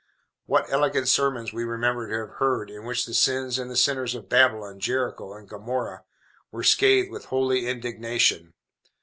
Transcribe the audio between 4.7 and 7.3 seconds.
Jericho and Gomorrah were scathed with